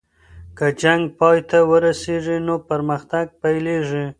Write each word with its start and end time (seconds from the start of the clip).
که 0.57 0.65
جنګ 0.81 1.03
پای 1.17 1.39
ته 1.49 1.57
ورسیږي 1.69 2.37
نو 2.45 2.55
پرمختګ 2.69 3.25
پیلیږي. 3.41 4.05